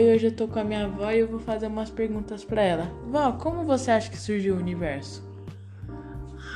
[0.00, 2.62] e hoje eu tô com a minha avó e eu vou fazer umas perguntas para
[2.62, 2.90] ela.
[3.06, 5.22] Vó, como você acha que surgiu o universo?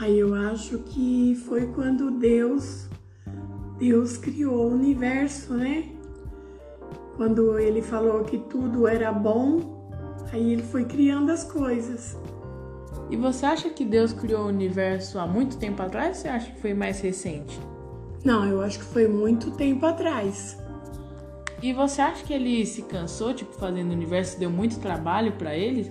[0.01, 2.89] Ah, eu acho que foi quando Deus
[3.79, 5.91] Deus criou o universo, né?
[7.17, 9.91] Quando ele falou que tudo era bom,
[10.33, 12.17] aí ele foi criando as coisas.
[13.11, 16.51] E você acha que Deus criou o universo há muito tempo atrás ou você acha
[16.51, 17.59] que foi mais recente?
[18.25, 20.59] Não, eu acho que foi muito tempo atrás.
[21.63, 25.57] E você acha que ele se cansou, tipo, fazendo o universo, deu muito trabalho para
[25.57, 25.91] ele?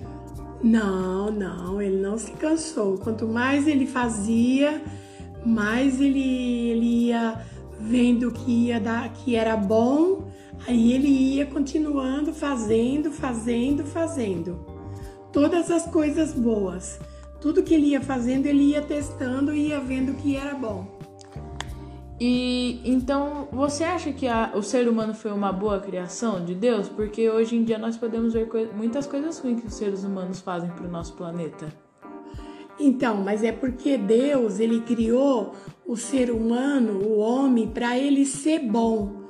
[0.63, 2.97] Não, não, ele não se cansou.
[2.97, 4.81] Quanto mais ele fazia,
[5.45, 7.41] mais ele, ele ia
[7.79, 10.27] vendo que ia dar, que era bom,
[10.67, 14.65] aí ele ia continuando fazendo, fazendo, fazendo.
[15.31, 16.99] Todas as coisas boas.
[17.41, 20.94] Tudo que ele ia fazendo, ele ia testando e ia vendo que era bom.
[22.19, 26.87] E então você acha que a, o ser humano foi uma boa criação de Deus?
[26.87, 30.39] Porque hoje em dia nós podemos ver coi muitas coisas ruins que os seres humanos
[30.39, 31.67] fazem para o nosso planeta.
[32.79, 35.53] Então, mas é porque Deus ele criou
[35.85, 39.25] o ser humano, o homem, para ele ser bom.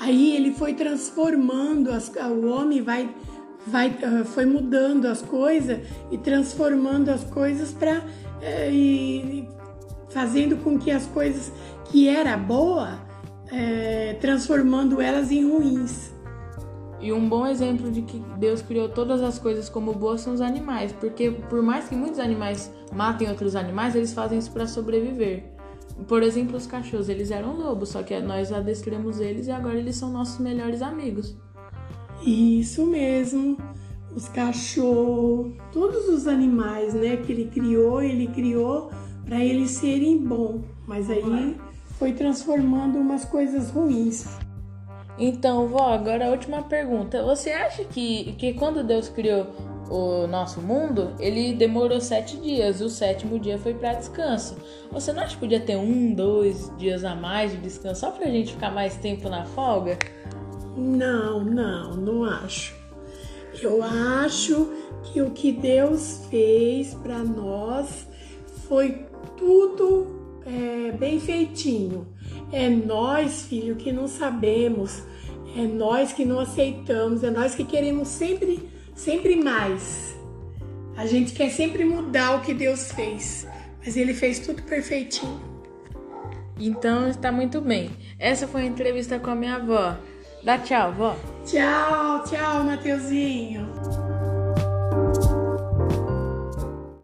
[0.00, 3.14] Aí ele foi transformando as, o homem vai
[3.66, 5.80] vai ah, foi mudando as coisas
[6.10, 8.02] e transformando as coisas para
[8.40, 9.17] eh, e
[10.10, 11.52] fazendo com que as coisas
[11.90, 12.98] que era boa,
[13.50, 16.12] é, transformando elas em ruins.
[17.00, 20.40] E um bom exemplo de que Deus criou todas as coisas como boas são os
[20.40, 25.44] animais, porque por mais que muitos animais matem outros animais, eles fazem isso para sobreviver.
[26.06, 29.96] Por exemplo, os cachorros, eles eram lobos, só que nós adestramos eles e agora eles
[29.96, 31.36] são nossos melhores amigos.
[32.24, 33.56] Isso mesmo.
[34.14, 38.90] Os cachorros, todos os animais, né, que ele criou, ele criou
[39.28, 41.56] para eles serem bons, mas aí
[41.98, 44.26] foi transformando umas coisas ruins.
[45.18, 47.22] Então, vó, agora a última pergunta.
[47.24, 49.46] Você acha que, que quando Deus criou
[49.90, 54.56] o nosso mundo, ele demorou sete dias, e o sétimo dia foi para descanso.
[54.92, 58.26] Você não acha que podia ter um, dois dias a mais de descanso só pra
[58.26, 59.98] gente ficar mais tempo na folga?
[60.76, 62.76] Não, não, não acho.
[63.60, 68.06] Eu acho que o que Deus fez para nós
[68.68, 72.06] foi tudo é, bem feitinho.
[72.52, 75.02] É nós, filho, que não sabemos,
[75.56, 80.16] é nós que não aceitamos, é nós que queremos sempre, sempre mais.
[80.96, 83.46] A gente quer sempre mudar o que Deus fez,
[83.84, 85.40] mas Ele fez tudo perfeitinho.
[86.58, 87.90] Então está muito bem.
[88.18, 89.96] Essa foi a entrevista com a minha avó.
[90.42, 91.16] Dá tchau, vó.
[91.44, 93.68] Tchau, tchau, Mateuzinho.